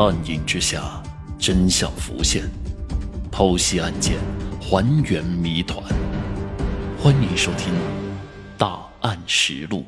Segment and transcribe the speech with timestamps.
[0.00, 1.02] 暗影之下，
[1.40, 2.44] 真相浮现，
[3.32, 4.16] 剖析案件，
[4.60, 5.82] 还原谜团。
[7.02, 7.74] 欢迎收听
[8.56, 9.84] 《大案实录》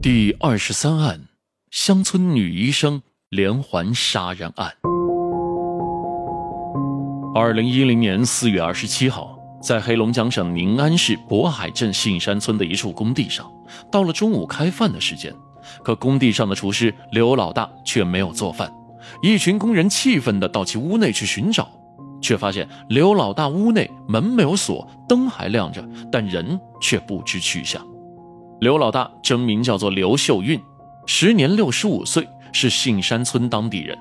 [0.00, 1.22] 第二十三案：
[1.72, 4.72] 乡村女医生连环杀人案。
[7.34, 13.50] 二零一零年四月二十七号，在黑龙江省宁安市渤海镇杏山村的一处工地上，
[13.90, 15.34] 到了中午开饭的时间。
[15.82, 18.72] 可工地上的厨师刘老大却没有做饭，
[19.22, 21.68] 一群工人气愤地到其屋内去寻找，
[22.20, 27.84] 却发现刘老大屋内门没有锁，灯还亮着，但人却不知去向。
[28.60, 30.60] 刘老大真名叫做刘秀运，
[31.06, 33.98] 时年六十五岁，是杏山村当地人。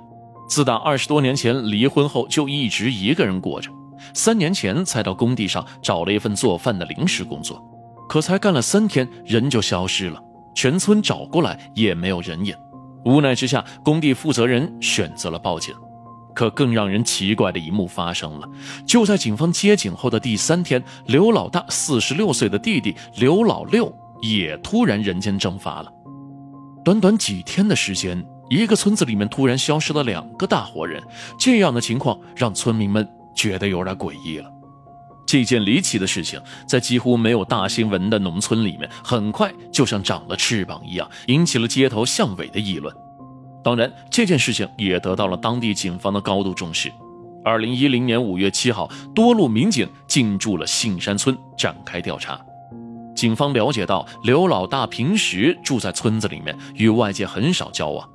[0.48, 3.72] 自打二十多年前离婚后，就一直一个人过着。
[4.14, 7.64] 三年前才到工地上找了一份做饭的临时工作，
[8.10, 10.22] 可才干了三天，人就消失了。
[10.54, 12.56] 全村找过来也没有人影，
[13.06, 15.74] 无奈之下，工地负责人选择了报警。
[16.34, 18.48] 可更让人奇怪的一幕发生了，
[18.86, 25.92] 就在警方接警后的第三天，刘老大四十六岁的弟弟刘老六也突然人间蒸发了。
[26.86, 31.04] 短短几天的时间，一个村子里面突然消失了两个大活人，
[31.38, 34.50] 这样的情况让村民们觉得有点诡异了。
[35.32, 42.94] 这件离奇的事情，在几乎没有大新闻的农村里面，很快就像长了翅膀一样，引起了街头巷尾的议论。
[43.64, 46.92] 当然，这件事情也得到了当地警方的高度重视。
[47.46, 52.38] 二零一零年五月七号，多路民警进驻了杏山村，展开调查。
[53.16, 58.06] 警方了解到，刘老大平时住在村子里面，与外界很少交往，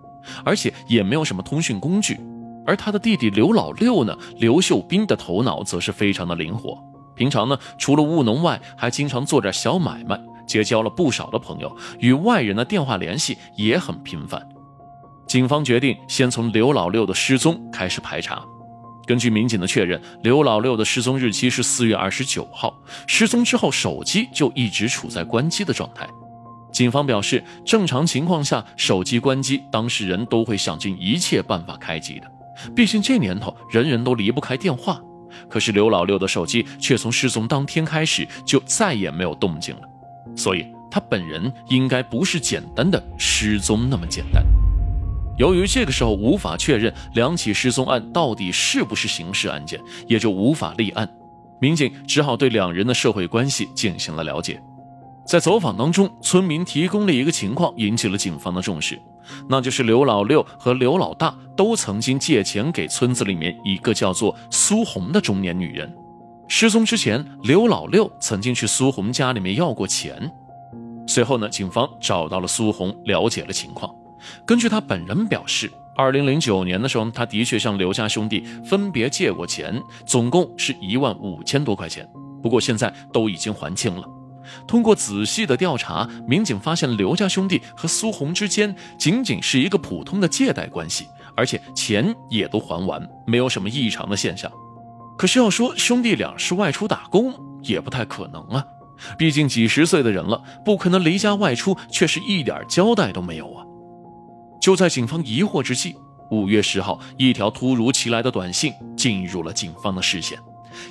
[0.45, 2.21] 而且也没有什么通讯工具。
[2.67, 6.79] 而他的弟弟刘老六呢，刘秀斌的头脑则是非常的灵活。
[7.17, 14.47] 平常呢，除了务农外，还经常做点小买卖，结交了不少的朋友，与外人的电话联系也很频繁。
[15.27, 18.45] 警方决定先从刘老六的失踪开始排查。
[19.07, 22.77] 根据民警的确认，刘老六的失踪日期是四月二十九号，
[23.07, 26.07] 失踪之后手机就一直处在关机的状态。
[26.73, 32.31] 警方表示，正常情况下，手机关机，当事人都会想尽一切办法开机的，
[32.75, 35.01] 毕竟这年头人人都离不开电话。
[35.49, 39.83] 可是刘老六的手机却从失踪当天开始就再也没有动静了，
[40.35, 44.45] 所以他本人应该不是简单的失踪那么简单。
[45.39, 51.07] 由于这个时候无法确认两起失踪案到底是不是刑事案件，也就无法立案，
[51.61, 54.59] 民警只好对两人的社会关系进行了了解。
[55.27, 58.99] 在走访当中，村民提供了一个情况，引起了警方的重视。
[59.49, 65.93] 那就是刘老六和刘老大都曾经借钱给村子里面一个叫做苏红的中年女人。
[66.49, 70.31] 失踪之前，刘老六曾经去苏红家里面要过钱。
[71.09, 73.93] 随后呢，警方找到了苏红，了解了情况。
[74.45, 82.09] 根据他本人表示，二零零九年的时候，他的确向刘家兄弟分别借过钱，总共是一万五千多块钱。
[82.43, 84.09] 不过现在都已经还清了。
[84.67, 94.51] 通过仔细的调查，民警发现刘家兄弟和苏红之间仅仅是一个普通的借贷关系，而且钱也都还完，没有什么异常的现象。
[95.19, 98.65] 可是要说兄弟俩是外出打工，也不太可能啊，
[99.17, 103.65] 毕竟几十岁的人了，不可能离家外出却是一点交代都没有啊。
[104.61, 105.97] 就在警方疑惑之际，
[106.31, 110.39] 五月十号，一条突如其来的短信进入了警方的视线。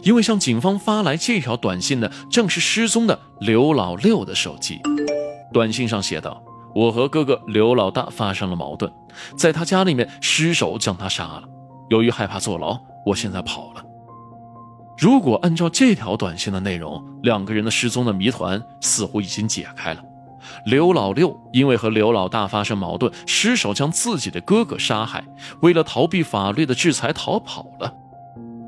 [0.04, 4.80] 因为向警方发来这条短信的正是失踪的刘老六的手机。
[5.54, 6.42] 短信上写道
[6.76, 8.92] ：“我和哥哥刘老大发生了矛盾，
[9.38, 11.44] 在他家里面失手将他杀了。
[11.90, 13.84] 由于害怕坐牢，我现在跑了。”
[14.98, 20.02] 如果按照这条短信的内容，两个人的失踪的谜团似乎已经解开了。
[20.66, 25.26] 刘老六因为和刘老大发生矛盾，失手将自己的哥哥杀害，
[25.62, 27.94] 为了逃避法律的制裁逃跑了。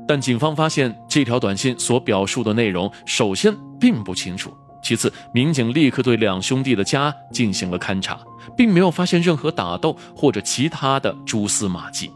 [0.08, 4.50] 但警方发现这条短信所表述的内容，首先并不清楚，
[4.82, 8.18] 其次，民警立刻对两兄弟的家进行了勘查，
[8.56, 12.10] 并没有发现任何打斗或者其他的蛛丝马迹。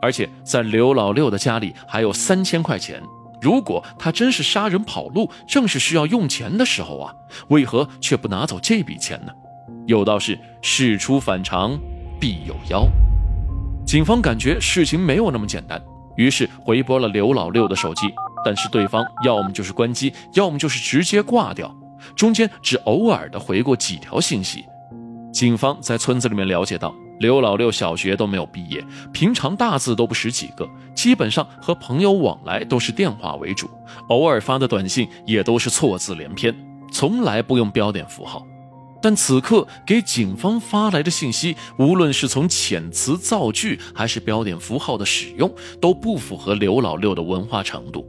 [0.00, 3.00] 而且在刘老六的家里还有三千块钱，
[3.40, 7.14] 如果他真是杀人跑路，正是需要用钱的时候啊，
[7.50, 9.32] 为何却不拿走这笔钱呢？
[9.86, 11.78] 有道是事出反常
[12.18, 12.84] 必有妖，
[13.86, 15.80] 警方感觉事情没有那么简单。
[16.16, 18.06] 于是回拨了刘老六的手机，
[18.44, 21.74] 但是对方要么就是关机，要么就是直接挂掉，
[22.14, 24.64] 中间只偶尔的回过几条信息。
[25.32, 33.70] 警方在村子里面了解到，刘老六小学都没有毕业，平常大字都不识几个，基本上和朋友往来都是电话为主，
[34.08, 36.54] 偶尔发的短信也都是错字连篇，
[36.92, 38.46] 从来不用标点符号。
[39.02, 48.06] 但此刻给警方发来的信息，无论是从遣词造句还是标点符号的使用，都不符合刘老六的文化程度。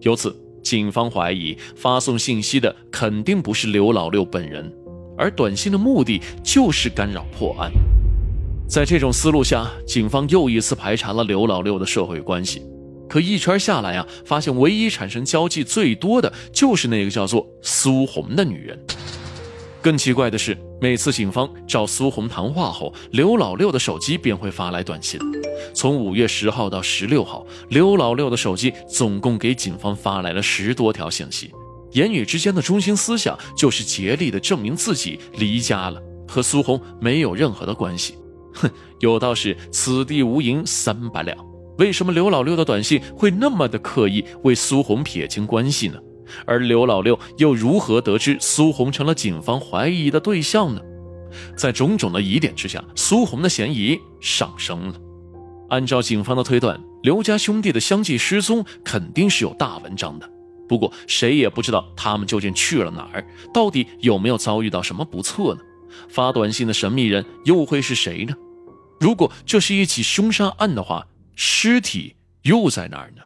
[0.00, 0.34] 由此，
[0.64, 4.72] 警方怀疑发送信息的肯定不是刘老六本人，
[5.18, 7.70] 而短信的目的就是干扰破案。
[8.66, 12.62] 在这种思路下，警方又一次排查了刘老六的社会关系，
[13.08, 18.78] 可一圈下来啊，发现唯一产生交际最多的就是那个叫做苏红的女人。
[19.82, 25.18] 更奇怪的是，每次警方找苏红谈话后，刘老六的手机便会发来短信。
[25.74, 31.50] 从五月十号到十六号，刘老六的手机总共给警方发来了十多条信息，
[31.92, 38.16] 言语之间的中心思想就是竭力的证明自己离家了，和苏红没有任何的关系。
[38.54, 38.68] 哼，
[38.98, 41.36] 有道是此地无银三百两，
[41.78, 45.98] 为什么刘老六的短信会那么的刻意为苏红撇清关系呢？
[46.46, 50.80] 而刘老六又如何得知苏红成了警方怀疑的对象呢？
[51.56, 54.94] 在种种的疑点之下，苏红的嫌疑上升了。
[55.68, 60.28] 按照警方的推断，刘家兄弟的相继失踪肯定是有大文章的。
[60.68, 63.24] 不过，谁也不知道他们究竟去了哪儿，
[63.54, 65.60] 到底有没有遭遇到什么不测呢？
[66.08, 68.34] 发短信的神秘人又会是谁呢？
[68.98, 71.06] 如果这是一起凶杀案的话，
[71.36, 73.22] 尸体又在哪儿呢？